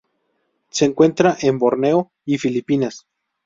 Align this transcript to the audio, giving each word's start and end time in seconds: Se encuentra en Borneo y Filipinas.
Se 0.71 0.85
encuentra 0.85 1.37
en 1.41 1.59
Borneo 1.59 2.11
y 2.25 2.39
Filipinas. 2.39 3.05